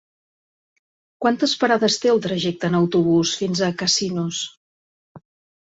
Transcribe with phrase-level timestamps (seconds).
[1.25, 4.43] Quantes parades té el trajecte en autobús fins a Casinos?